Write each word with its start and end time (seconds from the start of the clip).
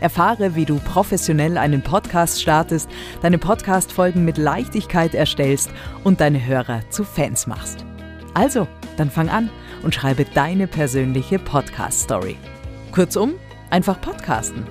Erfahre, 0.00 0.54
wie 0.56 0.64
du 0.64 0.78
professionell 0.78 1.58
einen 1.58 1.82
Podcast 1.82 2.40
startest, 2.40 2.88
deine 3.22 3.38
Podcast-Folgen 3.38 4.24
mit 4.24 4.38
Leichtigkeit 4.38 5.14
erstellst 5.14 5.70
und 6.04 6.20
deine 6.20 6.44
Hörer 6.44 6.80
zu 6.90 7.04
Fans 7.04 7.46
machst. 7.46 7.84
Also, 8.34 8.66
dann 8.96 9.10
fang 9.10 9.28
an 9.28 9.50
und 9.82 9.94
schreibe 9.94 10.24
deine 10.24 10.66
persönliche 10.66 11.38
Podcast-Story. 11.38 12.36
Kurzum, 12.92 13.34
einfach 13.70 14.00
podcasten. 14.00 14.64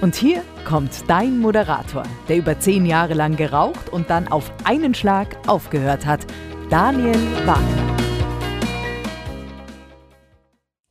Und 0.00 0.14
hier 0.16 0.42
kommt 0.64 1.04
dein 1.08 1.38
Moderator, 1.38 2.02
der 2.28 2.36
über 2.36 2.58
zehn 2.58 2.84
Jahre 2.84 3.14
lang 3.14 3.36
geraucht 3.36 3.88
und 3.90 4.10
dann 4.10 4.28
auf 4.28 4.50
einen 4.64 4.94
Schlag 4.94 5.36
aufgehört 5.48 6.04
hat, 6.04 6.26
Daniel 6.68 7.18
Wagner. 7.46 7.96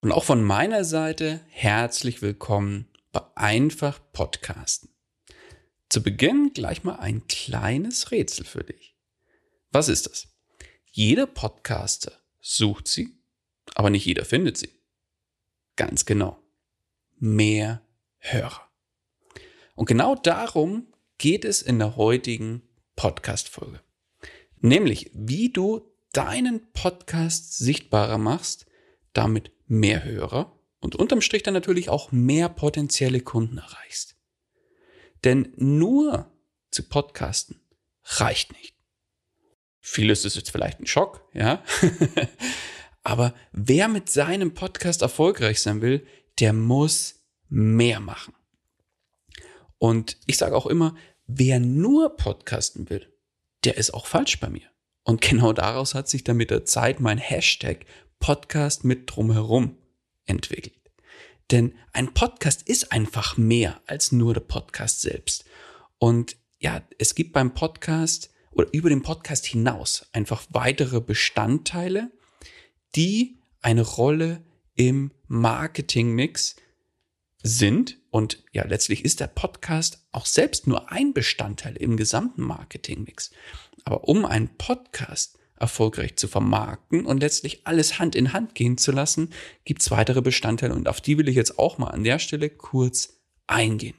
Und 0.02 0.12
auch 0.12 0.24
von 0.24 0.44
meiner 0.44 0.84
Seite 0.84 1.42
herzlich 1.50 2.22
willkommen 2.22 2.88
einfach 3.36 4.00
Podcasten. 4.12 4.90
Zu 5.90 6.02
Beginn 6.02 6.52
gleich 6.54 6.84
mal 6.84 6.96
ein 6.96 7.28
kleines 7.28 8.12
Rätsel 8.12 8.46
für 8.46 8.64
dich. 8.64 8.98
Was 9.72 9.90
ist 9.90 10.08
das? 10.08 10.28
Jeder 10.92 11.28
Podcaster 11.28 12.12
sucht 12.40 12.88
sie, 12.88 13.18
aber 13.76 13.90
nicht 13.90 14.06
jeder 14.06 14.26
findet 14.26 14.58
sie. 14.58 14.70
Ganz 15.76 16.06
genau. 16.06 16.42
Mehr 17.18 17.82
Hörer. 18.18 18.70
Und 19.76 19.88
genau 19.88 20.16
darum 20.16 20.94
geht 21.18 21.46
es 21.46 21.62
in 21.62 21.80
der 21.80 21.96
heutigen 21.96 22.62
Podcast-Folge. 22.96 23.82
Nämlich, 24.60 25.12
wie 25.14 25.52
du 25.52 25.92
deinen 26.14 26.72
Podcast 26.74 27.58
sichtbarer 27.58 28.18
machst, 28.18 28.66
damit 29.14 29.52
mehr 29.68 30.04
Hörer 30.04 30.58
und 30.84 30.96
unterm 30.96 31.22
Strich 31.22 31.44
dann 31.44 31.54
natürlich 31.54 31.90
auch 31.90 32.12
mehr 32.12 32.50
potenzielle 32.50 33.22
Kunden 33.22 33.58
erreichst. 33.58 34.16
Denn 35.24 35.54
nur 35.56 36.30
zu 36.72 36.84
podcasten 36.84 37.62
reicht 38.04 38.52
nicht. 38.52 38.76
Vieles 39.80 40.26
ist 40.26 40.36
jetzt 40.36 40.52
vielleicht 40.52 40.82
ein 40.82 40.86
Schock, 40.86 41.28
ja. 41.34 41.64
Aber 43.04 43.34
wer 43.52 43.88
mit 43.88 44.10
seinem 44.10 44.54
Podcast 44.54 45.02
erfolgreich 45.02 45.62
sein 45.62 45.82
will, 45.82 46.06
der 46.40 46.54
muss 46.54 47.24
mehr 47.48 48.00
machen. 48.00 48.34
Und 49.78 50.18
ich 50.26 50.38
sage 50.38 50.56
auch 50.56 50.68
immer, 50.68 50.96
wer 51.28 51.60
nur 51.60 52.16
podcasten 52.18 52.90
will, 52.90 53.14
der 53.64 53.78
ist 53.78 53.94
auch 53.94 54.06
falsch 54.06 54.40
bei 54.40 54.50
mir. 54.50 54.68
Und 55.04 55.22
genau 55.22 55.54
daraus 55.54 55.96
hat 55.96 56.10
sich 56.10 56.24
dann 56.24 56.38
mit 56.38 56.50
der 56.50 56.66
Zeit 56.66 57.00
mein 57.00 57.18
Hashtag 57.18 57.86
Podcast 58.20 58.86
mit 58.86 59.14
drumherum 59.14 59.78
entwickelt. 60.26 60.74
Denn 61.52 61.76
ein 61.92 62.14
Podcast 62.14 62.68
ist 62.68 62.92
einfach 62.92 63.38
mehr 63.38 63.82
als 63.86 64.12
nur 64.12 64.34
der 64.34 64.42
Podcast 64.42 65.02
selbst. 65.02 65.46
Und 65.98 66.38
ja, 66.60 66.82
es 66.98 67.16
gibt 67.16 67.34
beim 67.34 67.54
Podcast 67.54 68.32
oder 68.52 68.68
über 68.72 68.90
den 68.90 69.02
Podcast 69.02 69.46
hinaus 69.46 70.08
einfach 70.14 70.46
weitere 70.50 71.02
Bestandteile, 71.02 72.12
die 72.96 73.38
eine 73.62 73.82
Rolle 73.82 74.44
im 74.76 75.12
Marketingmix 75.28 76.56
sind. 77.42 78.00
Und 78.10 78.44
ja, 78.52 78.66
letztlich 78.66 79.04
ist 79.04 79.20
der 79.20 79.28
Podcast 79.28 80.06
auch 80.12 80.26
selbst 80.26 80.68
nur 80.68 80.92
ein 80.92 81.14
Bestandteil 81.14 81.76
im 81.76 81.98
gesamten 81.98 82.44
Marketingmix. 82.44 83.32
Aber 83.84 84.08
um 84.08 84.26
einen 84.26 84.58
Podcast 84.58 85.38
erfolgreich 85.56 86.16
zu 86.18 86.28
vermarkten 86.28 87.06
und 87.06 87.20
letztlich 87.20 87.66
alles 87.66 88.00
Hand 88.00 88.16
in 88.16 88.34
Hand 88.34 88.56
gehen 88.56 88.78
zu 88.78 88.92
lassen, 88.92 89.30
gibt 89.66 89.82
es 89.82 89.92
weitere 89.92 90.22
Bestandteile 90.22 90.74
und 90.74 90.88
auf 90.88 91.02
die 91.02 91.18
will 91.18 91.30
ich 91.30 91.36
jetzt 91.36 91.60
auch 91.60 91.78
mal 91.78 91.88
an 91.88 92.04
der 92.04 92.20
Stelle 92.20 92.50
kurz 92.50 93.22
eingehen. 93.48 93.96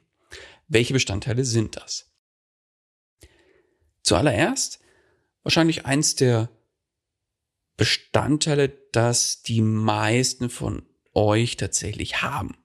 Welche 0.68 0.92
Bestandteile 0.92 1.44
sind 1.44 1.76
das? 1.76 2.10
Zuallererst 4.02 4.80
wahrscheinlich 5.42 5.86
eins 5.86 6.14
der 6.14 6.50
Bestandteile, 7.76 8.68
das 8.92 9.42
die 9.42 9.62
meisten 9.62 10.50
von 10.50 10.82
euch 11.12 11.56
tatsächlich 11.56 12.22
haben. 12.22 12.56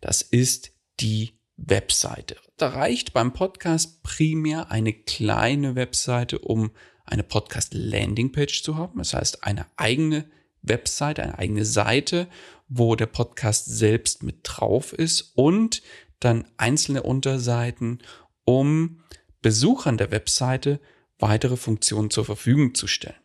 Das 0.00 0.22
ist 0.22 0.72
die 1.00 1.38
Webseite. 1.56 2.36
Da 2.56 2.68
reicht 2.68 3.12
beim 3.12 3.32
Podcast 3.32 4.02
primär 4.02 4.70
eine 4.70 4.92
kleine 4.92 5.74
Webseite, 5.74 6.38
um 6.38 6.70
eine 7.08 7.22
Podcast-Landingpage 7.22 8.62
zu 8.62 8.76
haben. 8.76 8.98
Das 8.98 9.14
heißt, 9.14 9.44
eine 9.44 9.66
eigene 9.76 10.24
Webseite, 10.62 11.22
eine 11.22 11.38
eigene 11.38 11.64
Seite, 11.64 12.28
wo 12.68 12.96
der 12.96 13.06
Podcast 13.06 13.66
selbst 13.66 14.22
mit 14.22 14.40
drauf 14.42 14.92
ist 14.92 15.32
und 15.34 15.82
dann 16.20 16.44
einzelne 16.56 17.02
Unterseiten, 17.02 18.00
um 18.44 19.00
Besuchern 19.40 19.98
der 19.98 20.10
Webseite 20.10 20.80
weitere 21.18 21.56
Funktionen 21.56 22.10
zur 22.10 22.24
Verfügung 22.24 22.74
zu 22.74 22.86
stellen. 22.86 23.16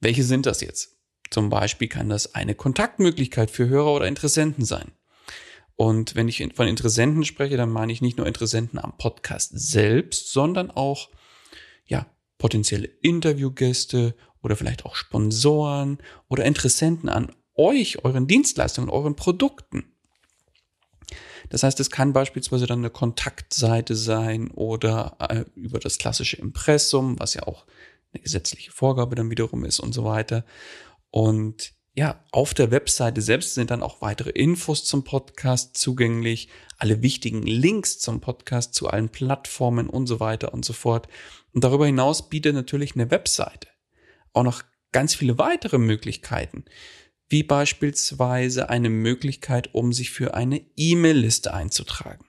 Welche 0.00 0.24
sind 0.24 0.46
das 0.46 0.60
jetzt? 0.60 0.96
Zum 1.30 1.50
Beispiel 1.50 1.88
kann 1.88 2.08
das 2.08 2.34
eine 2.34 2.54
Kontaktmöglichkeit 2.54 3.50
für 3.50 3.68
Hörer 3.68 3.92
oder 3.92 4.06
Interessenten 4.06 4.64
sein. 4.64 4.92
Und 5.74 6.14
wenn 6.14 6.28
ich 6.28 6.46
von 6.54 6.68
Interessenten 6.68 7.24
spreche, 7.24 7.56
dann 7.56 7.70
meine 7.70 7.92
ich 7.92 8.00
nicht 8.00 8.16
nur 8.16 8.26
Interessenten 8.26 8.78
am 8.78 8.96
Podcast 8.96 9.50
selbst, 9.54 10.32
sondern 10.32 10.70
auch 10.70 11.10
potenzielle 12.38 12.88
Interviewgäste 13.02 14.14
oder 14.42 14.56
vielleicht 14.56 14.84
auch 14.84 14.94
Sponsoren 14.94 15.98
oder 16.28 16.44
Interessenten 16.44 17.08
an 17.08 17.32
euch, 17.54 18.04
euren 18.04 18.26
Dienstleistungen, 18.26 18.90
euren 18.90 19.16
Produkten. 19.16 19.84
Das 21.48 21.62
heißt, 21.62 21.78
es 21.80 21.90
kann 21.90 22.12
beispielsweise 22.12 22.66
dann 22.66 22.80
eine 22.80 22.90
Kontaktseite 22.90 23.94
sein 23.94 24.50
oder 24.50 25.16
äh, 25.20 25.44
über 25.54 25.78
das 25.78 25.98
klassische 25.98 26.36
Impressum, 26.36 27.18
was 27.18 27.34
ja 27.34 27.44
auch 27.44 27.66
eine 28.12 28.22
gesetzliche 28.22 28.72
Vorgabe 28.72 29.14
dann 29.14 29.30
wiederum 29.30 29.64
ist 29.64 29.80
und 29.80 29.92
so 29.92 30.04
weiter. 30.04 30.44
Und 31.10 31.75
ja, 31.96 32.24
auf 32.30 32.54
der 32.54 32.70
Webseite 32.70 33.22
selbst 33.22 33.54
sind 33.54 33.70
dann 33.70 33.82
auch 33.82 34.02
weitere 34.02 34.30
Infos 34.30 34.84
zum 34.84 35.02
Podcast 35.02 35.76
zugänglich, 35.78 36.48
alle 36.78 37.02
wichtigen 37.02 37.42
Links 37.42 37.98
zum 37.98 38.20
Podcast 38.20 38.74
zu 38.74 38.88
allen 38.88 39.08
Plattformen 39.08 39.88
und 39.88 40.06
so 40.06 40.20
weiter 40.20 40.52
und 40.52 40.64
so 40.64 40.74
fort. 40.74 41.08
Und 41.52 41.64
darüber 41.64 41.86
hinaus 41.86 42.28
bietet 42.28 42.54
natürlich 42.54 42.94
eine 42.94 43.10
Webseite 43.10 43.68
auch 44.36 44.44
noch 44.44 44.62
ganz 44.92 45.14
viele 45.14 45.38
weitere 45.38 45.78
Möglichkeiten, 45.78 46.64
wie 47.28 47.42
beispielsweise 47.42 48.68
eine 48.68 48.90
Möglichkeit, 48.90 49.74
um 49.74 49.92
sich 49.92 50.10
für 50.10 50.34
eine 50.34 50.64
E-Mail-Liste 50.76 51.52
einzutragen. 51.52 52.26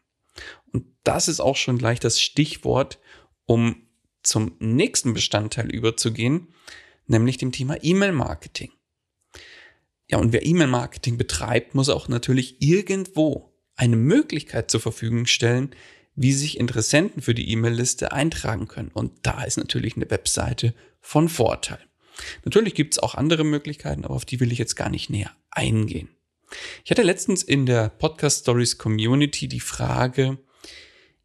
Und 0.71 0.85
das 1.03 1.27
ist 1.27 1.39
auch 1.39 1.55
schon 1.55 1.77
gleich 1.77 1.99
das 1.99 2.21
Stichwort, 2.21 2.99
um 3.45 3.87
zum 4.23 4.55
nächsten 4.59 5.13
Bestandteil 5.13 5.69
überzugehen, 5.69 6.53
nämlich 7.05 7.37
dem 7.37 7.51
Thema 7.51 7.77
E-Mail-Marketing. 7.81 8.71
Ja, 10.09 10.17
und 10.19 10.31
wer 10.31 10.45
E-Mail-Marketing 10.45 11.17
betreibt, 11.17 11.75
muss 11.75 11.89
auch 11.89 12.07
natürlich 12.07 12.61
irgendwo 12.61 13.53
eine 13.75 13.97
Möglichkeit 13.97 14.71
zur 14.71 14.79
Verfügung 14.79 15.25
stellen, 15.25 15.71
wie 16.15 16.33
sich 16.33 16.59
Interessenten 16.59 17.21
für 17.21 17.35
die 17.35 17.51
E-Mail-Liste 17.51 18.11
eintragen 18.11 18.67
können. 18.67 18.89
Und 18.93 19.11
da 19.21 19.43
ist 19.43 19.57
natürlich 19.57 19.95
eine 19.95 20.09
Webseite 20.09 20.73
von 20.99 21.29
Vorteil. 21.29 21.79
Natürlich 22.43 22.73
gibt 22.73 22.95
es 22.95 22.99
auch 22.99 23.15
andere 23.15 23.43
Möglichkeiten, 23.43 24.03
aber 24.03 24.15
auf 24.15 24.25
die 24.25 24.39
will 24.39 24.51
ich 24.51 24.57
jetzt 24.57 24.75
gar 24.75 24.89
nicht 24.89 25.09
näher 25.09 25.31
eingehen. 25.51 26.09
Ich 26.83 26.91
hatte 26.91 27.03
letztens 27.03 27.43
in 27.43 27.65
der 27.65 27.89
Podcast 27.89 28.41
Stories 28.41 28.77
Community 28.77 29.47
die 29.47 29.59
Frage, 29.59 30.39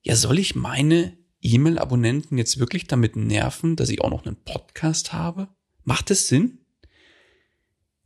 ja, 0.02 0.16
soll 0.16 0.38
ich 0.38 0.54
meine 0.54 1.16
E-Mail-Abonnenten 1.40 2.36
jetzt 2.36 2.58
wirklich 2.58 2.86
damit 2.86 3.16
nerven, 3.16 3.76
dass 3.76 3.88
ich 3.88 4.00
auch 4.00 4.10
noch 4.10 4.26
einen 4.26 4.36
Podcast 4.36 5.12
habe? 5.12 5.48
Macht 5.84 6.10
das 6.10 6.28
Sinn? 6.28 6.61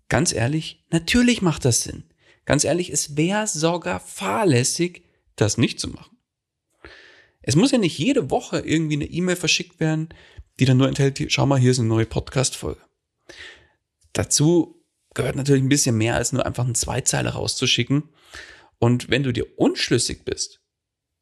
Ganz 0.08 0.32
ehrlich, 0.32 0.84
natürlich 0.90 1.42
macht 1.42 1.64
das 1.64 1.82
Sinn. 1.82 2.04
Ganz 2.44 2.64
ehrlich, 2.64 2.90
es 2.90 3.16
wäre 3.16 3.46
sogar 3.46 4.00
fahrlässig, 4.00 5.04
das 5.34 5.58
nicht 5.58 5.80
zu 5.80 5.88
machen. 5.88 6.16
Es 7.42 7.56
muss 7.56 7.72
ja 7.72 7.78
nicht 7.78 7.98
jede 7.98 8.30
Woche 8.30 8.60
irgendwie 8.60 8.94
eine 8.94 9.04
E-Mail 9.06 9.36
verschickt 9.36 9.80
werden, 9.80 10.08
die 10.58 10.64
dann 10.64 10.76
nur 10.76 10.88
enthält, 10.88 11.20
schau 11.28 11.46
mal, 11.46 11.58
hier 11.58 11.72
ist 11.72 11.78
eine 11.78 11.88
neue 11.88 12.06
Podcast-Folge. 12.06 12.80
Dazu 14.12 14.84
gehört 15.14 15.36
natürlich 15.36 15.62
ein 15.62 15.68
bisschen 15.68 15.96
mehr 15.96 16.16
als 16.16 16.32
nur 16.32 16.46
einfach 16.46 16.64
einen 16.64 16.74
Zweizeiler 16.74 17.30
rauszuschicken. 17.30 18.10
Und 18.78 19.10
wenn 19.10 19.22
du 19.22 19.32
dir 19.32 19.58
unschlüssig 19.58 20.24
bist, 20.24 20.60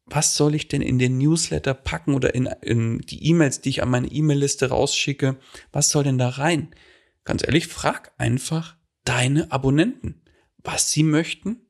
was 0.05 0.35
soll 0.35 0.53
ich 0.55 0.67
denn 0.67 0.81
in 0.81 0.99
den 0.99 1.17
Newsletter 1.17 1.73
packen 1.73 2.13
oder 2.13 2.35
in, 2.35 2.45
in 2.61 2.99
die 2.99 3.25
E-Mails, 3.27 3.61
die 3.61 3.69
ich 3.69 3.81
an 3.81 3.89
meine 3.89 4.07
E-Mail-Liste 4.07 4.69
rausschicke, 4.69 5.37
was 5.71 5.89
soll 5.89 6.03
denn 6.03 6.17
da 6.17 6.29
rein? 6.29 6.73
Ganz 7.23 7.43
ehrlich, 7.43 7.67
frag 7.67 8.13
einfach 8.17 8.74
deine 9.05 9.51
Abonnenten, 9.51 10.21
was 10.57 10.91
sie 10.91 11.03
möchten 11.03 11.69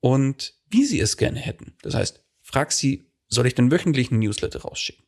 und 0.00 0.54
wie 0.68 0.84
sie 0.84 1.00
es 1.00 1.16
gerne 1.16 1.38
hätten. 1.38 1.76
Das 1.82 1.94
heißt, 1.94 2.24
frag 2.42 2.72
sie, 2.72 3.10
soll 3.28 3.46
ich 3.46 3.54
den 3.54 3.70
wöchentlichen 3.70 4.18
Newsletter 4.18 4.62
rausschicken? 4.62 5.04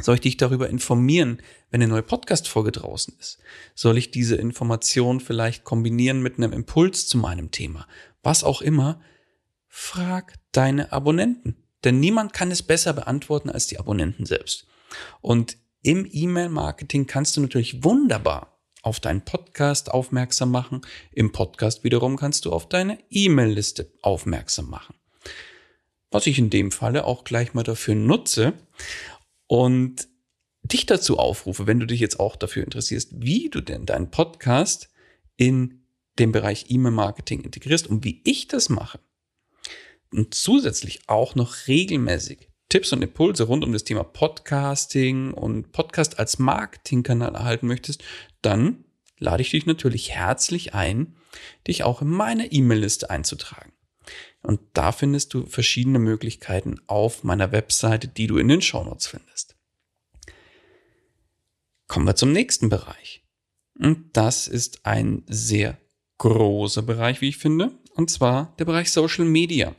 Soll 0.00 0.14
ich 0.14 0.20
dich 0.22 0.36
darüber 0.36 0.68
informieren, 0.68 1.42
wenn 1.70 1.82
eine 1.82 1.90
neue 1.90 2.02
Podcast-Folge 2.02 2.72
draußen 2.72 3.14
ist? 3.18 3.38
Soll 3.74 3.98
ich 3.98 4.10
diese 4.10 4.36
Information 4.36 5.20
vielleicht 5.20 5.64
kombinieren 5.64 6.22
mit 6.22 6.38
einem 6.38 6.52
Impuls 6.52 7.06
zu 7.06 7.18
meinem 7.18 7.50
Thema? 7.50 7.86
Was 8.22 8.44
auch 8.44 8.62
immer, 8.62 9.00
frag 9.68 10.34
deine 10.52 10.92
Abonnenten. 10.92 11.56
Denn 11.84 12.00
niemand 12.00 12.32
kann 12.32 12.50
es 12.50 12.62
besser 12.62 12.92
beantworten 12.92 13.50
als 13.50 13.66
die 13.66 13.78
Abonnenten 13.78 14.26
selbst. 14.26 14.66
Und 15.20 15.56
im 15.82 16.06
E-Mail-Marketing 16.10 17.06
kannst 17.06 17.36
du 17.36 17.40
natürlich 17.40 17.82
wunderbar 17.82 18.49
auf 18.82 19.00
deinen 19.00 19.24
Podcast 19.24 19.90
aufmerksam 19.90 20.50
machen. 20.50 20.82
Im 21.12 21.32
Podcast 21.32 21.84
wiederum 21.84 22.16
kannst 22.16 22.44
du 22.44 22.52
auf 22.52 22.68
deine 22.68 22.98
E-Mail-Liste 23.10 23.92
aufmerksam 24.02 24.70
machen. 24.70 24.94
Was 26.10 26.26
ich 26.26 26.38
in 26.38 26.50
dem 26.50 26.70
Falle 26.70 27.04
auch 27.04 27.24
gleich 27.24 27.54
mal 27.54 27.62
dafür 27.62 27.94
nutze 27.94 28.54
und 29.46 30.08
dich 30.62 30.86
dazu 30.86 31.18
aufrufe, 31.18 31.66
wenn 31.66 31.80
du 31.80 31.86
dich 31.86 32.00
jetzt 32.00 32.20
auch 32.20 32.36
dafür 32.36 32.64
interessierst, 32.64 33.12
wie 33.20 33.48
du 33.48 33.60
denn 33.60 33.86
deinen 33.86 34.10
Podcast 34.10 34.90
in 35.36 35.84
den 36.18 36.32
Bereich 36.32 36.66
E-Mail-Marketing 36.68 37.42
integrierst 37.42 37.86
und 37.86 38.04
wie 38.04 38.20
ich 38.24 38.48
das 38.48 38.68
mache. 38.68 39.00
Und 40.12 40.34
zusätzlich 40.34 41.08
auch 41.08 41.34
noch 41.34 41.68
regelmäßig 41.68 42.50
Tipps 42.68 42.92
und 42.92 43.02
Impulse 43.02 43.44
rund 43.44 43.64
um 43.64 43.72
das 43.72 43.84
Thema 43.84 44.04
Podcasting 44.04 45.32
und 45.32 45.72
Podcast 45.72 46.18
als 46.20 46.38
Marketingkanal 46.38 47.34
erhalten 47.34 47.66
möchtest, 47.66 48.04
dann 48.42 48.84
lade 49.18 49.42
ich 49.42 49.50
dich 49.50 49.66
natürlich 49.66 50.10
herzlich 50.10 50.74
ein, 50.74 51.16
dich 51.66 51.84
auch 51.84 52.02
in 52.02 52.08
meine 52.08 52.50
E-Mail-Liste 52.50 53.10
einzutragen. 53.10 53.72
Und 54.42 54.60
da 54.72 54.92
findest 54.92 55.34
du 55.34 55.46
verschiedene 55.46 55.98
Möglichkeiten 55.98 56.80
auf 56.86 57.24
meiner 57.24 57.52
Webseite, 57.52 58.08
die 58.08 58.26
du 58.26 58.38
in 58.38 58.48
den 58.48 58.62
Shownotes 58.62 59.06
findest. 59.06 59.56
Kommen 61.86 62.06
wir 62.06 62.16
zum 62.16 62.32
nächsten 62.32 62.68
Bereich. 62.68 63.22
Und 63.78 64.16
das 64.16 64.48
ist 64.48 64.86
ein 64.86 65.24
sehr 65.26 65.78
großer 66.18 66.82
Bereich, 66.82 67.20
wie 67.20 67.28
ich 67.28 67.38
finde, 67.38 67.78
und 67.94 68.10
zwar 68.10 68.54
der 68.58 68.64
Bereich 68.64 68.90
Social 68.90 69.24
Media. 69.24 69.74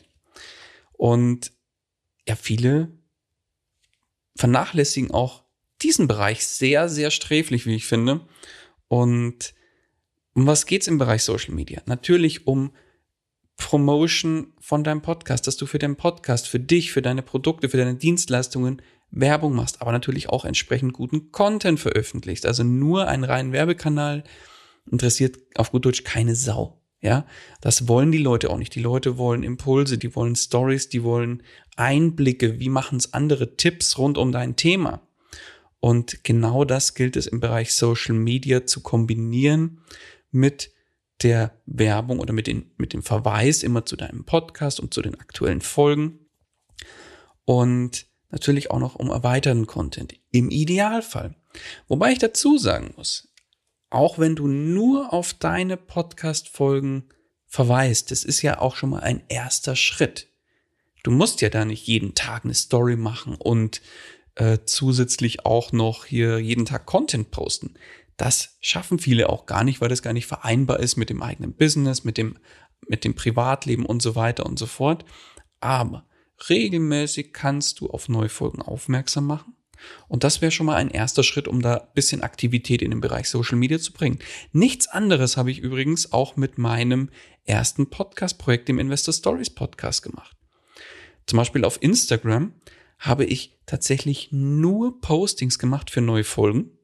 Und 0.94 1.52
ja, 2.28 2.36
viele 2.36 2.92
vernachlässigen 4.36 5.12
auch 5.12 5.44
diesen 5.81 6.07
Bereich 6.07 6.45
sehr, 6.45 6.89
sehr 6.89 7.12
sträflich, 7.12 7.66
wie 7.66 7.75
ich 7.75 7.86
finde. 7.86 8.22
Und 8.88 9.54
um 10.33 10.48
was 10.48 10.66
geht's 10.66 10.88
im 10.88 10.98
Bereich 10.98 11.24
Social 11.24 11.54
Media? 11.54 11.81
Natürlich 11.86 12.48
um 12.48 12.72
Promotion 13.57 14.54
von 14.60 14.83
deinem 14.83 15.01
Podcast, 15.01 15.45
dass 15.45 15.57
du 15.57 15.66
für 15.66 15.80
deinen 15.80 15.95
Podcast, 15.95 16.48
für 16.48 16.60
dich, 16.60 16.92
für 16.92 17.01
deine 17.01 17.22
Produkte, 17.22 17.69
für 17.69 17.78
deine 17.78 17.95
Dienstleistungen 17.95 18.81
Werbung 19.12 19.54
machst, 19.54 19.81
aber 19.81 19.92
natürlich 19.92 20.30
auch 20.30 20.45
entsprechend 20.45 20.94
guten 20.94 21.31
Content 21.31 21.80
veröffentlichst. 21.80 22.45
Also 22.45 22.63
nur 22.63 23.07
ein 23.07 23.24
rein 23.24 23.51
Werbekanal 23.51 24.24
interessiert 24.89 25.38
auf 25.56 25.72
gut 25.72 25.86
Deutsch 25.86 26.04
keine 26.04 26.36
Sau. 26.36 26.81
Ja, 27.01 27.25
das 27.62 27.88
wollen 27.88 28.12
die 28.12 28.19
Leute 28.19 28.51
auch 28.51 28.57
nicht. 28.57 28.75
Die 28.75 28.81
Leute 28.81 29.18
wollen 29.18 29.44
Impulse, 29.44 29.98
die 29.98 30.16
wollen 30.16 30.36
Stories, 30.36 30.88
die 30.88 31.04
wollen 31.04 31.42
Einblicke, 31.75 32.60
wie 32.60 32.69
machen 32.69 33.00
es 33.00 33.13
andere 33.13 33.57
Tipps 33.57 33.98
rund 33.98 34.19
um 34.19 34.31
dein 34.31 34.56
Thema. 34.56 35.01
Und 35.81 36.24
genau 36.24 36.63
das 36.63 36.94
gilt 36.94 37.18
es 37.18 37.28
im 37.28 37.39
Bereich 37.39 37.74
Social 37.74 38.16
Media 38.16 38.66
zu 38.66 38.81
kombinieren 38.81 39.81
mit 40.30 40.72
der 41.24 41.60
Werbung 41.66 42.19
oder 42.19 42.33
mit, 42.33 42.48
den, 42.48 42.72
mit 42.78 42.94
dem 42.94 43.04
Verweis 43.04 43.63
immer 43.63 43.86
zu 43.86 43.95
deinem 43.95 44.24
Podcast 44.24 44.80
und 44.80 44.94
zu 44.94 45.01
den 45.01 45.19
aktuellen 45.19 45.62
Folgen. 45.62 46.19
Und 47.45 48.06
natürlich 48.30 48.69
auch 48.69 48.80
noch 48.80 48.95
um 48.95 49.10
erweiterten 49.10 49.66
Content. 49.66 50.13
Im 50.31 50.51
Idealfall. 50.51 51.36
Wobei 51.88 52.12
ich 52.12 52.19
dazu 52.19 52.60
sagen 52.60 52.94
muss, 52.95 53.30
auch 53.89 54.19
wenn 54.19 54.36
du 54.36 54.48
nur 54.48 55.12
auf 55.12 55.34
deine 55.34 55.77
Podcast-Folgen 55.77 57.10
verweist, 57.48 58.12
das 58.12 58.24
ist 58.24 58.44
ja 58.44 58.60
auch 58.60 58.75
schon 58.75 58.92
mal 58.92 59.01
ein 59.01 59.24
erster 59.27 59.75
Schritt. 59.75 60.27
Du 61.04 61.10
musst 61.10 61.42
ja 61.42 61.50
da 61.50 61.66
nicht 61.66 61.88
jeden 61.88 62.13
Tag 62.13 62.45
eine 62.45 62.54
Story 62.54 62.95
machen 62.95 63.36
und 63.36 63.81
äh, 64.36 64.60
zusätzlich 64.66 65.45
auch 65.45 65.72
noch 65.72 66.06
hier 66.06 66.39
jeden 66.39 66.66
Tag 66.66 66.86
Content 66.86 67.31
posten. 67.31 67.75
Das 68.18 68.57
schaffen 68.62 69.00
viele 69.00 69.30
auch 69.30 69.45
gar 69.45 69.63
nicht, 69.63 69.81
weil 69.81 69.89
das 69.89 70.01
gar 70.01 70.13
nicht 70.13 70.28
vereinbar 70.28 70.80
ist 70.80 70.95
mit 70.95 71.10
dem 71.10 71.22
eigenen 71.22 71.54
Business, 71.54 72.04
mit 72.04 72.18
dem, 72.18 72.38
mit 72.88 73.03
dem 73.03 73.15
Privatleben 73.15 73.86
und 73.86 74.01
so 74.01 74.15
weiter 74.15 74.46
und 74.46 74.60
so 74.60 74.67
fort. 74.67 75.06
Aber 75.60 76.06
regelmäßig 76.50 77.34
kannst 77.34 77.79
du 77.79 77.89
auf 77.89 78.10
neue 78.10 78.29
Folgen 78.29 78.62
aufmerksam 78.62 79.25
machen 79.25 79.56
und 80.08 80.24
das 80.24 80.41
wäre 80.41 80.51
schon 80.51 80.65
mal 80.65 80.75
ein 80.75 80.89
erster 80.89 81.24
Schritt, 81.24 81.48
um 81.48 81.62
da 81.62 81.89
bisschen 81.94 82.22
Aktivität 82.22 82.82
in 82.82 82.91
den 82.91 83.01
Bereich 83.01 83.29
Social 83.29 83.58
Media 83.58 83.79
zu 83.79 83.94
bringen. 83.94 84.20
Nichts 84.51 84.88
anderes 84.88 85.38
habe 85.38 85.51
ich 85.51 85.60
übrigens 85.60 86.12
auch 86.13 86.36
mit 86.36 86.58
meinem 86.58 87.10
ersten 87.46 87.89
Podcast-Projekt, 87.89 88.70
dem 88.70 88.79
Investor 88.79 89.13
Stories 89.13 89.50
Podcast 89.50 90.03
gemacht. 90.03 90.36
Zum 91.25 91.38
Beispiel 91.38 91.65
auf 91.65 91.82
Instagram 91.82 92.53
habe 93.01 93.25
ich 93.25 93.58
tatsächlich 93.65 94.29
nur 94.31 95.01
Postings 95.01 95.60
gemacht 95.60 95.89
für 95.89 96.01
neue 96.01 96.24
Folgen 96.24 96.77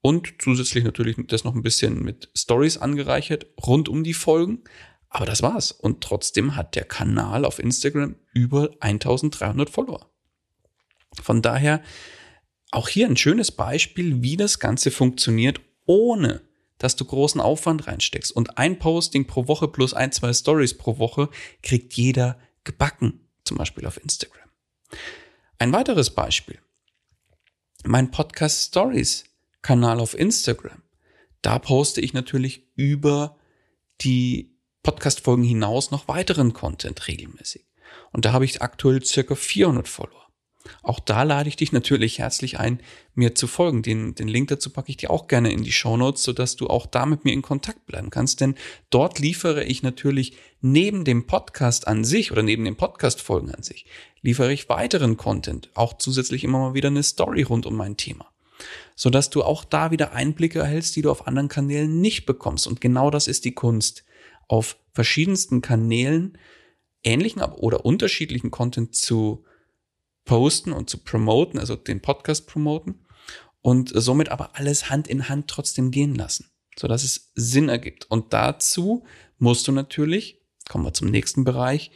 und 0.00 0.34
zusätzlich 0.40 0.82
natürlich 0.84 1.16
das 1.28 1.44
noch 1.44 1.54
ein 1.54 1.62
bisschen 1.62 2.02
mit 2.02 2.30
Stories 2.34 2.78
angereichert 2.78 3.46
rund 3.64 3.88
um 3.88 4.02
die 4.02 4.14
Folgen. 4.14 4.64
Aber 5.10 5.26
das 5.26 5.42
war's. 5.42 5.70
Und 5.72 6.02
trotzdem 6.02 6.56
hat 6.56 6.76
der 6.76 6.84
Kanal 6.84 7.44
auf 7.44 7.58
Instagram 7.58 8.16
über 8.32 8.70
1300 8.80 9.68
Follower. 9.68 10.10
Von 11.20 11.42
daher 11.42 11.82
auch 12.70 12.88
hier 12.88 13.06
ein 13.06 13.16
schönes 13.16 13.50
Beispiel, 13.50 14.22
wie 14.22 14.36
das 14.36 14.60
Ganze 14.60 14.90
funktioniert, 14.90 15.60
ohne 15.84 16.40
dass 16.78 16.96
du 16.96 17.04
großen 17.04 17.40
Aufwand 17.40 17.86
reinsteckst. 17.86 18.32
Und 18.32 18.56
ein 18.56 18.78
Posting 18.78 19.26
pro 19.26 19.46
Woche 19.48 19.68
plus 19.68 19.92
ein, 19.92 20.12
zwei 20.12 20.32
Stories 20.32 20.78
pro 20.78 20.98
Woche 20.98 21.28
kriegt 21.62 21.92
jeder 21.94 22.38
gebacken, 22.64 23.28
zum 23.44 23.58
Beispiel 23.58 23.84
auf 23.84 24.02
Instagram. 24.02 24.48
Ein 25.60 25.74
weiteres 25.74 26.08
Beispiel. 26.08 26.58
Mein 27.84 28.10
Podcast 28.10 28.68
Stories 28.68 29.24
Kanal 29.60 30.00
auf 30.00 30.18
Instagram. 30.18 30.82
Da 31.42 31.58
poste 31.58 32.00
ich 32.00 32.14
natürlich 32.14 32.66
über 32.76 33.36
die 34.00 34.56
Podcast-Folgen 34.82 35.42
hinaus 35.42 35.90
noch 35.90 36.08
weiteren 36.08 36.54
Content 36.54 37.06
regelmäßig. 37.08 37.66
Und 38.10 38.24
da 38.24 38.32
habe 38.32 38.46
ich 38.46 38.62
aktuell 38.62 39.04
circa 39.04 39.34
400 39.34 39.86
Follower. 39.86 40.29
Auch 40.82 41.00
da 41.00 41.22
lade 41.22 41.48
ich 41.48 41.56
dich 41.56 41.72
natürlich 41.72 42.18
herzlich 42.18 42.58
ein, 42.60 42.80
mir 43.14 43.34
zu 43.34 43.46
folgen. 43.46 43.82
Den, 43.82 44.14
den 44.14 44.28
Link 44.28 44.48
dazu 44.48 44.70
packe 44.70 44.90
ich 44.90 44.96
dir 44.98 45.10
auch 45.10 45.26
gerne 45.26 45.52
in 45.52 45.62
die 45.62 45.72
Show 45.72 45.96
Notes, 45.96 46.22
sodass 46.22 46.56
du 46.56 46.68
auch 46.68 46.86
da 46.86 47.06
mit 47.06 47.24
mir 47.24 47.32
in 47.32 47.42
Kontakt 47.42 47.86
bleiben 47.86 48.10
kannst. 48.10 48.40
Denn 48.40 48.54
dort 48.90 49.18
liefere 49.18 49.64
ich 49.64 49.82
natürlich 49.82 50.36
neben 50.60 51.04
dem 51.04 51.26
Podcast 51.26 51.88
an 51.88 52.04
sich 52.04 52.30
oder 52.30 52.42
neben 52.42 52.64
den 52.64 52.76
Podcast-Folgen 52.76 53.54
an 53.54 53.62
sich, 53.62 53.86
liefere 54.20 54.52
ich 54.52 54.68
weiteren 54.68 55.16
Content, 55.16 55.70
auch 55.74 55.96
zusätzlich 55.96 56.44
immer 56.44 56.58
mal 56.58 56.74
wieder 56.74 56.88
eine 56.88 57.02
Story 57.02 57.42
rund 57.42 57.64
um 57.64 57.76
mein 57.76 57.96
Thema. 57.96 58.30
sodass 58.94 59.30
du 59.30 59.42
auch 59.42 59.64
da 59.64 59.90
wieder 59.90 60.12
Einblicke 60.12 60.58
erhältst, 60.58 60.94
die 60.96 61.02
du 61.02 61.10
auf 61.10 61.26
anderen 61.26 61.48
Kanälen 61.48 62.00
nicht 62.00 62.26
bekommst. 62.26 62.66
Und 62.66 62.80
genau 62.80 63.10
das 63.10 63.28
ist 63.28 63.44
die 63.46 63.54
Kunst. 63.54 64.04
Auf 64.46 64.76
verschiedensten 64.92 65.62
Kanälen 65.62 66.36
ähnlichen 67.02 67.40
oder 67.42 67.84
unterschiedlichen 67.86 68.50
Content 68.50 68.94
zu 68.94 69.44
posten 70.24 70.72
und 70.72 70.90
zu 70.90 70.98
promoten, 70.98 71.58
also 71.58 71.76
den 71.76 72.00
Podcast 72.00 72.46
promoten 72.46 73.06
und 73.62 73.90
somit 73.94 74.30
aber 74.30 74.56
alles 74.56 74.90
Hand 74.90 75.08
in 75.08 75.28
Hand 75.28 75.48
trotzdem 75.48 75.90
gehen 75.90 76.14
lassen, 76.14 76.50
sodass 76.76 77.04
es 77.04 77.32
Sinn 77.34 77.68
ergibt. 77.68 78.10
Und 78.10 78.32
dazu 78.32 79.04
musst 79.38 79.66
du 79.68 79.72
natürlich, 79.72 80.40
kommen 80.68 80.84
wir 80.84 80.94
zum 80.94 81.10
nächsten 81.10 81.44
Bereich, 81.44 81.90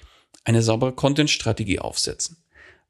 eine 0.45 0.62
saubere 0.62 0.93
Content-Strategie 0.93 1.78
aufsetzen. 1.78 2.45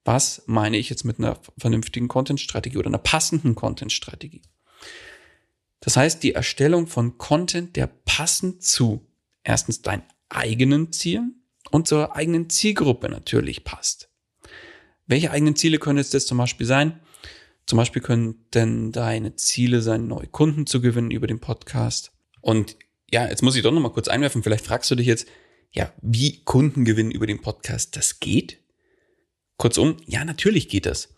Was 0.04 0.42
meine 0.46 0.76
ich 0.76 0.90
jetzt 0.90 1.04
mit 1.04 1.18
einer 1.18 1.38
vernünftigen 1.56 2.08
Content-Strategie 2.08 2.78
oder 2.78 2.88
einer 2.88 2.98
passenden 2.98 3.54
Content-Strategie? 3.54 4.42
Das 5.80 5.96
heißt, 5.96 6.22
die 6.22 6.32
Erstellung 6.32 6.86
von 6.86 7.18
Content, 7.18 7.76
der 7.76 7.86
passend 7.86 8.62
zu 8.62 9.06
erstens 9.42 9.82
deinen 9.82 10.02
eigenen 10.28 10.92
Zielen 10.92 11.42
und 11.70 11.86
zur 11.86 12.16
eigenen 12.16 12.50
Zielgruppe 12.50 13.08
natürlich 13.08 13.64
passt. 13.64 14.10
Welche 15.06 15.30
eigenen 15.30 15.56
Ziele 15.56 15.78
können 15.78 15.98
jetzt 15.98 16.14
das 16.14 16.26
zum 16.26 16.38
Beispiel 16.38 16.66
sein? 16.66 17.00
Zum 17.66 17.76
Beispiel 17.76 18.02
können 18.02 18.46
denn 18.52 18.92
deine 18.92 19.36
Ziele 19.36 19.80
sein, 19.80 20.06
neue 20.06 20.26
Kunden 20.26 20.66
zu 20.66 20.80
gewinnen 20.80 21.10
über 21.10 21.26
den 21.26 21.40
Podcast. 21.40 22.12
Und 22.40 22.76
ja, 23.10 23.26
jetzt 23.28 23.42
muss 23.42 23.56
ich 23.56 23.62
doch 23.62 23.72
noch 23.72 23.80
mal 23.80 23.92
kurz 23.92 24.08
einwerfen. 24.08 24.42
Vielleicht 24.42 24.66
fragst 24.66 24.90
du 24.90 24.94
dich 24.94 25.06
jetzt, 25.06 25.26
ja, 25.72 25.92
wie 26.02 26.44
Kunden 26.44 26.84
gewinnen 26.84 27.10
über 27.10 27.26
den 27.26 27.40
Podcast 27.40 27.96
das 27.96 28.20
geht? 28.20 28.58
Kurzum, 29.56 29.96
ja, 30.06 30.24
natürlich 30.24 30.68
geht 30.68 30.86
das. 30.86 31.14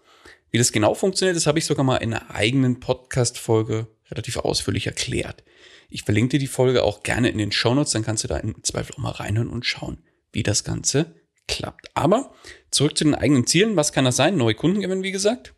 Wie 0.51 0.59
das 0.59 0.73
genau 0.73 0.95
funktioniert, 0.95 1.37
das 1.37 1.47
habe 1.47 1.59
ich 1.59 1.65
sogar 1.65 1.85
mal 1.85 1.97
in 1.97 2.15
einer 2.15 2.31
eigenen 2.31 2.81
Podcast-Folge 2.81 3.89
relativ 4.11 4.37
ausführlich 4.37 4.87
erklärt. 4.87 5.43
Ich 5.89 6.03
verlinke 6.03 6.31
dir 6.31 6.39
die 6.39 6.47
Folge 6.47 6.83
auch 6.83 7.03
gerne 7.03 7.29
in 7.29 7.39
den 7.39 7.53
Shownotes, 7.53 7.93
dann 7.93 8.05
kannst 8.05 8.25
du 8.25 8.29
da 8.29 8.37
im 8.37 8.63
Zweifel 8.63 8.95
auch 8.95 8.99
mal 8.99 9.11
reinhören 9.11 9.49
und 9.49 9.67
schauen, 9.67 9.99
wie 10.33 10.43
das 10.43 10.65
Ganze 10.65 11.15
klappt. 11.47 11.89
Aber 11.95 12.33
zurück 12.71 12.97
zu 12.97 13.05
den 13.05 13.15
eigenen 13.15 13.47
Zielen. 13.47 13.77
Was 13.77 13.93
kann 13.93 14.05
das 14.05 14.17
sein? 14.17 14.37
Neue 14.37 14.55
Kunden 14.55 14.81
gewinnen, 14.81 15.03
wie 15.03 15.13
gesagt. 15.13 15.55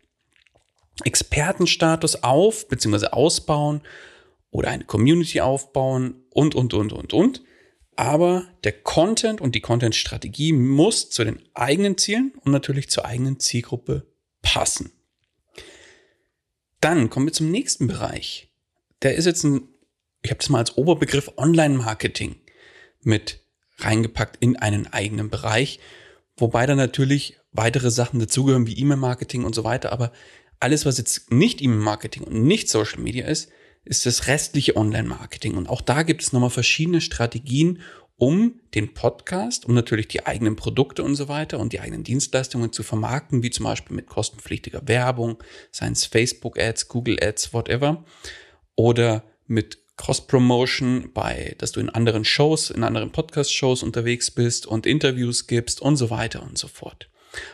Expertenstatus 1.03 2.23
auf 2.23 2.67
bzw. 2.67 3.07
ausbauen 3.07 3.81
oder 4.51 4.69
eine 4.69 4.85
Community 4.85 5.41
aufbauen 5.41 6.23
und, 6.29 6.55
und, 6.55 6.73
und, 6.73 6.93
und, 6.93 7.13
und. 7.13 7.43
Aber 7.95 8.47
der 8.63 8.71
Content 8.71 9.41
und 9.41 9.55
die 9.55 9.61
Content-Strategie 9.61 10.53
muss 10.53 11.09
zu 11.09 11.23
den 11.23 11.41
eigenen 11.53 11.97
Zielen 11.97 12.33
und 12.43 12.51
natürlich 12.51 12.89
zur 12.89 13.05
eigenen 13.05 13.39
Zielgruppe 13.39 14.07
passen. 14.41 14.91
Dann 16.79 17.09
kommen 17.09 17.27
wir 17.27 17.33
zum 17.33 17.51
nächsten 17.51 17.87
Bereich. 17.87 18.49
Der 19.01 19.15
ist 19.15 19.25
jetzt 19.25 19.43
ein, 19.43 19.67
ich 20.21 20.31
habe 20.31 20.39
das 20.39 20.49
mal 20.49 20.59
als 20.59 20.77
Oberbegriff 20.77 21.31
Online-Marketing 21.37 22.37
mit 23.01 23.41
reingepackt 23.83 24.37
in 24.39 24.57
einen 24.57 24.87
eigenen 24.87 25.29
Bereich, 25.29 25.79
wobei 26.37 26.65
da 26.65 26.75
natürlich 26.75 27.37
weitere 27.51 27.91
Sachen 27.91 28.19
dazugehören 28.19 28.67
wie 28.67 28.77
E-Mail-Marketing 28.77 29.43
und 29.43 29.55
so 29.55 29.63
weiter. 29.63 29.91
Aber 29.91 30.11
alles, 30.59 30.85
was 30.85 30.97
jetzt 30.97 31.31
nicht 31.31 31.61
E-Mail-Marketing 31.61 32.23
und 32.23 32.43
nicht 32.43 32.69
Social 32.69 32.99
Media 32.99 33.25
ist, 33.25 33.49
ist 33.85 34.05
das 34.05 34.27
restliche 34.27 34.75
Online-Marketing. 34.75 35.55
Und 35.55 35.69
auch 35.69 35.81
da 35.81 36.03
gibt 36.03 36.21
es 36.21 36.33
nochmal 36.33 36.49
verschiedene 36.49 37.01
Strategien, 37.01 37.81
um 38.17 38.59
den 38.75 38.93
Podcast, 38.93 39.65
um 39.65 39.73
natürlich 39.73 40.09
die 40.09 40.25
eigenen 40.25 40.57
Produkte 40.57 41.03
und 41.03 41.15
so 41.15 41.29
weiter 41.29 41.57
und 41.57 41.71
die 41.71 41.79
eigenen 41.79 42.03
Dienstleistungen 42.03 42.73
zu 42.73 42.83
vermarkten, 42.83 43.43
wie 43.43 43.49
zum 43.49 43.63
Beispiel 43.63 43.95
mit 43.95 44.07
kostenpflichtiger 44.07 44.87
Werbung, 44.87 45.41
seien 45.71 45.93
es 45.93 46.05
Facebook-Ads, 46.05 46.89
Google-Ads, 46.89 47.53
whatever, 47.53 48.03
oder 48.75 49.23
mit 49.47 49.79
Cross-Promotion 49.99 51.11
bei, 51.13 51.55
dass 51.57 51.73
du 51.73 51.81
in 51.81 51.89
anderen 51.89 52.23
Shows, 52.23 52.69
in 52.69 52.85
anderen 52.85 53.11
Podcast-Shows 53.11 53.83
unterwegs 53.83 54.31
bist 54.31 54.65
und 54.65 54.85
Interviews 54.85 55.45
gibst 55.45 55.81
und 55.81 55.97
so 55.97 56.09
weiter 56.09 56.41
und 56.41 56.57
so 56.57 56.69
fort. 56.69 57.09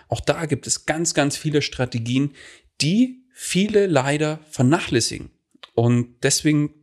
Auch 0.10 0.20
da 0.22 0.46
gibt 0.46 0.68
es 0.68 0.86
ganz, 0.86 1.16
ganz 1.16 1.38
viele 1.38 1.64
Strategien, 1.64 2.36
die 2.82 3.26
viele 3.34 3.88
leider 3.88 4.42
vernachlässigen. 4.52 5.32
Und 5.74 6.18
deswegen 6.22 6.76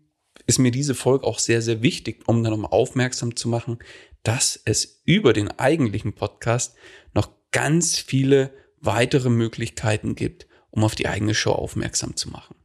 ist 0.48 0.58
mir 0.58 0.72
diese 0.72 0.96
Folge 0.96 1.24
auch 1.24 1.38
sehr, 1.38 1.62
sehr 1.62 1.80
wichtig, 1.80 2.26
um 2.26 2.42
dann 2.42 2.50
nochmal 2.50 2.72
aufmerksam 2.72 3.36
zu 3.36 3.48
machen, 3.48 3.78
dass 4.24 4.60
es 4.64 5.02
über 5.04 5.32
den 5.32 5.48
eigentlichen 5.48 6.12
Podcast 6.12 6.74
noch 7.14 7.30
ganz 7.52 7.98
viele 7.98 8.52
weitere 8.80 9.30
Möglichkeiten 9.30 10.16
gibt, 10.16 10.48
um 10.70 10.82
auf 10.82 10.96
die 10.96 11.06
eigene 11.06 11.34
Show 11.36 11.52
aufmerksam 11.52 12.16
zu 12.16 12.30
machen. 12.30 12.56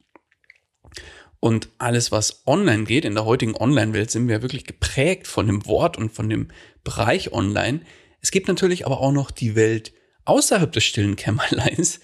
Und 1.47 1.69
alles, 1.77 2.11
was 2.11 2.43
online 2.45 2.83
geht, 2.83 3.05
in 3.05 3.15
der 3.15 3.23
heutigen 3.23 3.55
Online-Welt 3.55 4.11
sind 4.11 4.27
wir 4.27 4.41
wirklich 4.41 4.65
geprägt 4.65 5.27
von 5.27 5.47
dem 5.47 5.65
Wort 5.65 5.97
und 5.97 6.11
von 6.11 6.27
dem 6.27 6.49
Bereich 6.83 7.31
online. 7.31 7.79
Es 8.19 8.31
gibt 8.31 8.49
natürlich 8.49 8.85
aber 8.85 8.99
auch 8.99 9.13
noch 9.13 9.31
die 9.31 9.55
Welt 9.55 9.93
außerhalb 10.25 10.69
des 10.69 10.83
stillen 10.83 11.15
Kämmerleins, 11.15 12.01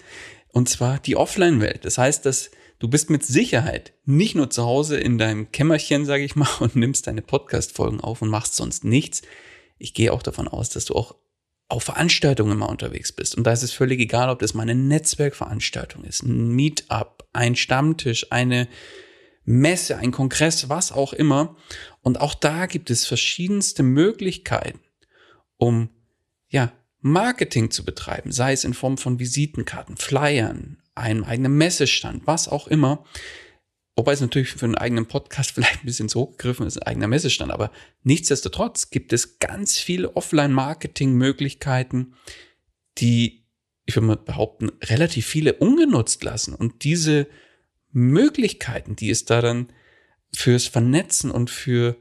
und 0.48 0.70
zwar 0.70 0.98
die 0.98 1.16
Offline-Welt. 1.16 1.84
Das 1.84 1.98
heißt, 1.98 2.24
dass 2.24 2.52
du 2.78 2.88
bist 2.88 3.10
mit 3.10 3.22
Sicherheit 3.22 3.92
nicht 4.06 4.34
nur 4.34 4.48
zu 4.48 4.64
Hause 4.64 4.96
in 4.96 5.18
deinem 5.18 5.52
Kämmerchen, 5.52 6.06
sage 6.06 6.24
ich 6.24 6.36
mal, 6.36 6.48
und 6.60 6.74
nimmst 6.74 7.06
deine 7.06 7.20
Podcast-Folgen 7.20 8.00
auf 8.00 8.22
und 8.22 8.30
machst 8.30 8.56
sonst 8.56 8.82
nichts. 8.82 9.20
Ich 9.76 9.92
gehe 9.92 10.14
auch 10.14 10.22
davon 10.22 10.48
aus, 10.48 10.70
dass 10.70 10.86
du 10.86 10.94
auch 10.94 11.16
auf 11.68 11.82
Veranstaltungen 11.82 12.56
mal 12.56 12.70
unterwegs 12.70 13.12
bist. 13.12 13.36
Und 13.36 13.44
da 13.44 13.52
ist 13.52 13.62
es 13.62 13.74
völlig 13.74 14.00
egal, 14.00 14.30
ob 14.30 14.38
das 14.38 14.54
mal 14.54 14.62
eine 14.62 14.74
Netzwerkveranstaltung 14.74 16.02
ist, 16.04 16.22
ein 16.22 16.48
Meetup, 16.52 17.28
ein 17.34 17.56
Stammtisch, 17.56 18.32
eine 18.32 18.68
Messe, 19.44 19.96
ein 19.98 20.10
Kongress, 20.10 20.68
was 20.68 20.92
auch 20.92 21.12
immer. 21.12 21.56
Und 22.00 22.20
auch 22.20 22.34
da 22.34 22.66
gibt 22.66 22.90
es 22.90 23.06
verschiedenste 23.06 23.82
Möglichkeiten, 23.82 24.80
um 25.56 25.90
ja 26.48 26.72
Marketing 27.00 27.70
zu 27.70 27.84
betreiben, 27.84 28.32
sei 28.32 28.52
es 28.52 28.64
in 28.64 28.72
Form 28.72 28.96
von 28.96 29.18
Visitenkarten, 29.18 29.98
Flyern, 29.98 30.78
einem 30.94 31.24
eigenen 31.24 31.56
Messestand, 31.56 32.26
was 32.26 32.48
auch 32.48 32.66
immer. 32.66 33.04
Wobei 33.96 34.12
es 34.12 34.20
natürlich 34.20 34.50
für 34.52 34.64
einen 34.64 34.74
eigenen 34.74 35.06
Podcast 35.06 35.50
vielleicht 35.54 35.82
ein 35.82 35.86
bisschen 35.86 36.08
so 36.08 36.26
gegriffen 36.26 36.66
ist, 36.66 36.78
ein 36.78 36.86
eigener 36.86 37.08
Messestand. 37.08 37.52
Aber 37.52 37.70
nichtsdestotrotz 38.02 38.90
gibt 38.90 39.12
es 39.12 39.38
ganz 39.38 39.78
viele 39.78 40.16
Offline-Marketing-Möglichkeiten, 40.16 42.14
die, 42.98 43.44
ich 43.84 43.94
würde 43.96 44.06
mal 44.06 44.16
behaupten, 44.16 44.72
relativ 44.82 45.26
viele 45.26 45.54
ungenutzt 45.54 46.24
lassen. 46.24 46.54
Und 46.54 46.84
diese 46.84 47.26
Möglichkeiten, 47.94 48.96
die 48.96 49.10
es 49.10 49.24
da 49.24 49.40
dann 49.40 49.72
fürs 50.34 50.66
Vernetzen 50.66 51.30
und 51.30 51.48
für 51.48 51.96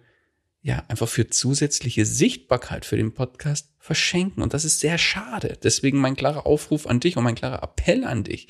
ja, 0.61 0.85
einfach 0.87 1.09
für 1.09 1.27
zusätzliche 1.27 2.05
Sichtbarkeit 2.05 2.85
für 2.85 2.95
den 2.95 3.13
Podcast 3.13 3.69
verschenken. 3.79 4.41
Und 4.41 4.53
das 4.53 4.63
ist 4.63 4.79
sehr 4.79 4.97
schade. 4.97 5.59
Deswegen 5.61 5.99
mein 5.99 6.15
klarer 6.15 6.45
Aufruf 6.45 6.87
an 6.87 7.01
dich 7.01 7.17
und 7.17 7.25
mein 7.25 7.35
klarer 7.35 7.61
Appell 7.61 8.05
an 8.05 8.23
dich. 8.23 8.47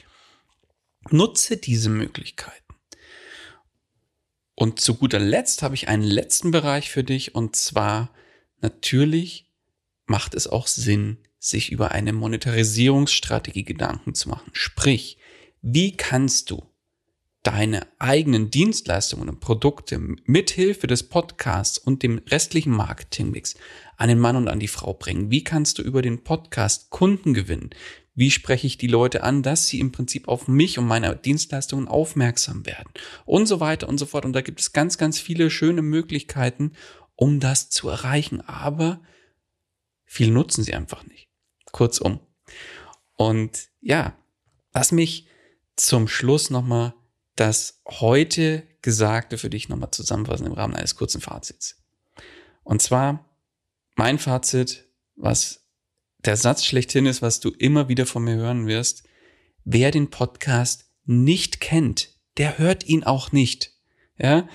Nutze 1.09 1.57
diese 1.57 1.89
Möglichkeiten. 1.89 2.75
Und 4.55 4.79
zu 4.79 4.93
guter 4.93 5.19
Letzt 5.19 5.63
habe 5.63 5.73
ich 5.73 5.88
einen 5.88 6.03
letzten 6.03 6.51
Bereich 6.51 6.91
für 6.91 7.03
dich 7.03 7.33
und 7.33 7.55
zwar 7.55 8.13
natürlich 8.62 9.51
macht 10.05 10.35
es 10.35 10.45
auch 10.45 10.67
Sinn, 10.67 11.17
sich 11.39 11.71
über 11.71 11.91
eine 11.91 12.13
Monetarisierungsstrategie 12.13 13.63
Gedanken 13.63 14.13
zu 14.13 14.29
machen. 14.29 14.51
Sprich, 14.53 15.17
wie 15.62 15.97
kannst 15.97 16.51
du 16.51 16.73
deine 17.43 17.85
eigenen 18.00 18.50
Dienstleistungen 18.50 19.29
und 19.29 19.41
Produkte 19.41 20.00
mithilfe 20.00 20.88
des 20.88 21.03
Podcasts 21.03 21.77
und 21.77 22.01
dem 22.01 22.19
restlichen 22.29 22.71
Marketingmix 22.71 23.55
an 23.97 24.07
den 24.07 24.19
Mann 24.19 24.38
und 24.38 24.47
an 24.47 24.59
die 24.59 24.69
Frau 24.69 24.93
bringen? 24.93 25.29
Wie 25.29 25.43
kannst 25.43 25.77
du 25.77 25.83
über 25.83 26.01
den 26.01 26.23
Podcast 26.23 26.89
Kunden 26.89 27.33
gewinnen? 27.33 27.71
Wie 28.15 28.31
spreche 28.31 28.67
ich 28.67 28.77
die 28.77 28.88
Leute 28.88 29.23
an, 29.23 29.43
dass 29.43 29.67
sie 29.67 29.79
im 29.79 29.91
Prinzip 29.91 30.27
auf 30.27 30.47
mich 30.47 30.79
und 30.79 30.88
meine 30.88 31.15
Dienstleistungen 31.15 31.88
aufmerksam 31.88 32.65
werden? 32.65 32.89
Und 33.25 33.47
so 33.47 33.59
weiter 33.59 33.89
und 33.89 33.97
so 33.97 34.05
fort. 34.05 34.23
Und 34.23 34.33
da 34.33 34.41
gibt 34.41 34.62
es 34.62 34.71
ganz, 34.71 34.97
ganz 34.97 35.19
viele 35.19 35.50
schöne 35.50 35.81
Möglichkeiten, 35.81 36.73
um 37.15 37.39
das 37.39 37.69
zu 37.69 37.89
erreichen. 37.89 38.41
Aber 38.41 39.01
viel 40.05 40.31
nutzen 40.31 40.63
sie 40.63 40.75
einfach 40.75 41.05
nicht. 41.07 41.27
Kurzum. 41.71 42.19
Und 43.15 43.69
ja, 43.81 44.15
lass 44.73 44.91
mich 44.91 45.27
zum 45.75 46.07
Schluss 46.07 46.51
nochmal 46.51 46.93
das 47.35 47.81
heute 47.87 48.63
Gesagte 48.81 49.37
für 49.37 49.49
dich 49.49 49.69
nochmal 49.69 49.91
zusammenfassen 49.91 50.45
im 50.45 50.53
Rahmen 50.53 50.75
eines 50.75 50.95
kurzen 50.95 51.21
Fazits. 51.21 51.81
Und 52.63 52.81
zwar 52.81 53.25
mein 53.95 54.19
Fazit, 54.19 54.85
was 55.15 55.67
der 56.25 56.37
Satz 56.37 56.63
schlechthin 56.63 57.05
ist, 57.05 57.21
was 57.21 57.39
du 57.39 57.49
immer 57.49 57.89
wieder 57.89 58.05
von 58.05 58.23
mir 58.23 58.35
hören 58.35 58.67
wirst. 58.67 59.03
Wer 59.65 59.91
den 59.91 60.09
Podcast 60.09 60.85
nicht 61.05 61.59
kennt, 61.59 62.09
der 62.37 62.57
hört 62.57 62.85
ihn 62.85 63.03
auch 63.03 63.31
nicht. 63.31 63.71
Ja? 64.17 64.47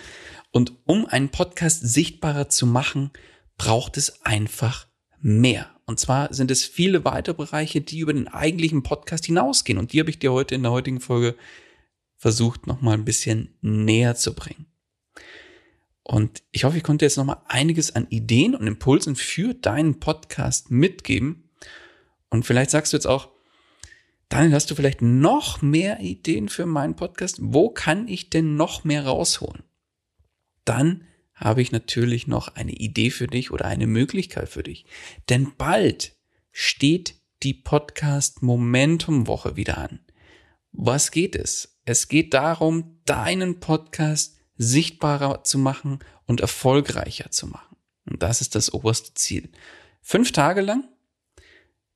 Und 0.50 0.72
um 0.84 1.06
einen 1.06 1.30
Podcast 1.30 1.86
sichtbarer 1.86 2.48
zu 2.48 2.66
machen, 2.66 3.10
braucht 3.56 3.96
es 3.96 4.24
einfach 4.24 4.86
mehr. 5.20 5.70
Und 5.84 5.98
zwar 5.98 6.32
sind 6.32 6.50
es 6.50 6.64
viele 6.64 7.04
weitere 7.04 7.34
Bereiche, 7.34 7.80
die 7.80 7.98
über 7.98 8.12
den 8.12 8.28
eigentlichen 8.28 8.82
Podcast 8.82 9.26
hinausgehen. 9.26 9.78
Und 9.78 9.92
die 9.92 10.00
habe 10.00 10.10
ich 10.10 10.18
dir 10.18 10.32
heute 10.32 10.54
in 10.54 10.62
der 10.62 10.72
heutigen 10.72 11.00
Folge 11.00 11.34
versucht 12.18 12.66
nochmal 12.66 12.94
ein 12.94 13.04
bisschen 13.04 13.56
näher 13.62 14.16
zu 14.16 14.34
bringen. 14.34 14.66
Und 16.02 16.42
ich 16.52 16.64
hoffe, 16.64 16.76
ich 16.76 16.82
konnte 16.82 17.04
jetzt 17.04 17.16
nochmal 17.16 17.42
einiges 17.46 17.94
an 17.94 18.06
Ideen 18.10 18.54
und 18.54 18.66
Impulsen 18.66 19.14
für 19.14 19.54
deinen 19.54 20.00
Podcast 20.00 20.70
mitgeben. 20.70 21.50
Und 22.28 22.44
vielleicht 22.44 22.70
sagst 22.70 22.92
du 22.92 22.96
jetzt 22.96 23.06
auch, 23.06 23.30
Daniel, 24.28 24.54
hast 24.54 24.70
du 24.70 24.74
vielleicht 24.74 25.00
noch 25.00 25.62
mehr 25.62 26.00
Ideen 26.00 26.48
für 26.48 26.66
meinen 26.66 26.96
Podcast? 26.96 27.38
Wo 27.40 27.70
kann 27.70 28.08
ich 28.08 28.30
denn 28.30 28.56
noch 28.56 28.84
mehr 28.84 29.06
rausholen? 29.06 29.62
Dann 30.64 31.04
habe 31.34 31.62
ich 31.62 31.72
natürlich 31.72 32.26
noch 32.26 32.48
eine 32.56 32.72
Idee 32.72 33.10
für 33.10 33.26
dich 33.26 33.50
oder 33.52 33.66
eine 33.66 33.86
Möglichkeit 33.86 34.48
für 34.48 34.62
dich. 34.62 34.86
Denn 35.28 35.52
bald 35.56 36.16
steht 36.50 37.14
die 37.42 37.54
Podcast 37.54 38.42
Momentum 38.42 39.28
Woche 39.28 39.56
wieder 39.56 39.78
an. 39.78 40.00
Was 40.72 41.10
geht 41.10 41.36
es? 41.36 41.77
Es 41.90 42.08
geht 42.08 42.34
darum, 42.34 42.98
deinen 43.06 43.60
Podcast 43.60 44.36
sichtbarer 44.58 45.42
zu 45.44 45.56
machen 45.56 46.00
und 46.26 46.42
erfolgreicher 46.42 47.30
zu 47.30 47.46
machen. 47.46 47.78
Und 48.04 48.22
das 48.22 48.42
ist 48.42 48.54
das 48.54 48.74
oberste 48.74 49.14
Ziel. 49.14 49.48
Fünf 50.02 50.32
Tage 50.32 50.60
lang 50.60 50.84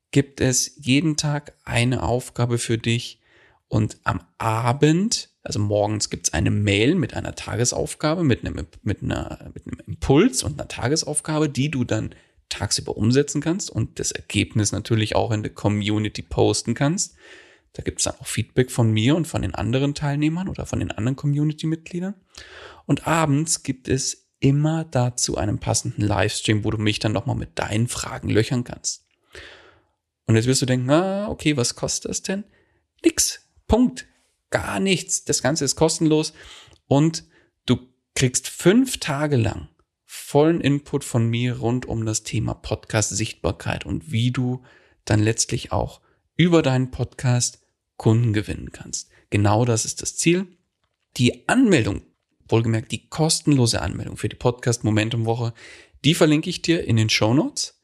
gibt 0.09 0.41
es 0.41 0.77
jeden 0.77 1.15
Tag 1.15 1.53
eine 1.63 2.01
Aufgabe 2.01 2.57
für 2.57 2.79
dich 2.79 3.21
und 3.67 3.99
am 4.03 4.21
Abend, 4.39 5.29
also 5.43 5.59
morgens 5.59 6.09
gibt 6.09 6.25
es 6.25 6.33
eine 6.33 6.49
Mail 6.49 6.95
mit 6.95 7.13
einer 7.13 7.35
Tagesaufgabe, 7.35 8.23
mit 8.23 8.43
einem, 8.43 8.65
mit, 8.81 9.03
einer, 9.03 9.51
mit 9.53 9.67
einem 9.67 9.79
Impuls 9.85 10.41
und 10.41 10.59
einer 10.59 10.67
Tagesaufgabe, 10.67 11.49
die 11.49 11.69
du 11.69 11.83
dann 11.83 12.15
tagsüber 12.49 12.97
umsetzen 12.97 13.41
kannst 13.41 13.69
und 13.69 13.99
das 13.99 14.11
Ergebnis 14.11 14.71
natürlich 14.71 15.15
auch 15.15 15.29
in 15.29 15.43
der 15.43 15.53
Community 15.53 16.23
posten 16.23 16.73
kannst. 16.73 17.13
Da 17.73 17.81
gibt 17.81 17.99
es 17.99 18.05
dann 18.05 18.15
auch 18.19 18.27
Feedback 18.27 18.71
von 18.71 18.91
mir 18.91 19.15
und 19.15 19.27
von 19.27 19.41
den 19.41 19.55
anderen 19.55 19.95
Teilnehmern 19.95 20.47
oder 20.47 20.65
von 20.65 20.79
den 20.79 20.91
anderen 20.91 21.15
Community-Mitgliedern. 21.15 22.13
Und 22.85 23.07
abends 23.07 23.63
gibt 23.63 23.87
es 23.87 24.29
immer 24.39 24.83
dazu 24.83 25.37
einen 25.37 25.59
passenden 25.59 26.01
Livestream, 26.01 26.63
wo 26.63 26.71
du 26.71 26.77
mich 26.77 26.99
dann 26.99 27.13
nochmal 27.13 27.35
mit 27.35 27.57
deinen 27.57 27.87
Fragen 27.87 28.29
löchern 28.29 28.63
kannst. 28.63 29.07
Und 30.25 30.35
jetzt 30.35 30.45
wirst 30.45 30.61
du 30.61 30.65
denken, 30.65 30.89
ah, 30.89 31.27
okay, 31.29 31.57
was 31.57 31.75
kostet 31.75 32.09
das 32.09 32.21
denn? 32.21 32.43
Nix. 33.03 33.49
Punkt. 33.67 34.05
Gar 34.49 34.79
nichts. 34.79 35.25
Das 35.25 35.41
Ganze 35.41 35.65
ist 35.65 35.75
kostenlos 35.75 36.33
und 36.87 37.23
du 37.65 37.77
kriegst 38.13 38.47
fünf 38.47 38.99
Tage 38.99 39.35
lang 39.35 39.69
vollen 40.05 40.61
Input 40.61 41.03
von 41.03 41.27
mir 41.27 41.57
rund 41.57 41.87
um 41.87 42.05
das 42.05 42.21
Thema 42.21 42.53
Podcast 42.53 43.09
Sichtbarkeit 43.09 43.85
und 43.85 44.11
wie 44.11 44.29
du 44.29 44.61
dann 45.05 45.19
letztlich 45.19 45.71
auch 45.71 46.01
über 46.35 46.61
deinen 46.61 46.91
Podcast 46.91 47.62
Kunden 47.97 48.33
gewinnen 48.33 48.71
kannst. 48.71 49.09
Genau 49.29 49.65
das 49.65 49.85
ist 49.85 50.01
das 50.01 50.15
Ziel. 50.15 50.47
Die 51.17 51.47
Anmeldung, 51.47 52.01
wohlgemerkt 52.47 52.91
die 52.91 53.07
kostenlose 53.07 53.81
Anmeldung 53.81 54.17
für 54.17 54.29
die 54.29 54.35
Podcast 54.35 54.83
Momentum 54.83 55.25
Woche, 55.25 55.53
die 56.03 56.15
verlinke 56.15 56.49
ich 56.49 56.61
dir 56.61 56.83
in 56.83 56.97
den 56.97 57.09
Show 57.09 57.33
Notes. 57.33 57.81